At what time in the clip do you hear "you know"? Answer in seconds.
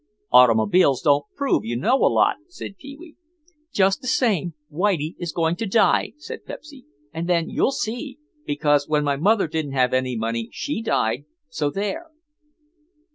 1.63-1.95